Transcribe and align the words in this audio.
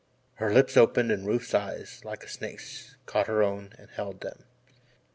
Her 0.37 0.51
lips 0.51 0.77
opened 0.77 1.11
and 1.11 1.27
Rufe's 1.27 1.53
eyes, 1.53 2.01
like 2.03 2.23
a 2.23 2.27
snake's, 2.27 2.95
caught 3.05 3.27
her 3.27 3.43
own 3.43 3.65
again 3.65 3.75
and 3.81 3.89
held 3.91 4.21
them. 4.21 4.45